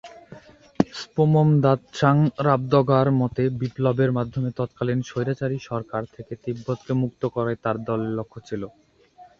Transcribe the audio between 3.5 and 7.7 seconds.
বিপ্লবের মাধ্যমে তৎকালীন 'স্বৈরাচারী' সরকার থেকে তিব্বতকে মুক্ত করাই